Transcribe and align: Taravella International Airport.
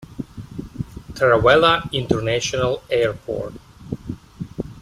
Taravella 1.13 1.87
International 1.91 2.81
Airport. 2.89 3.53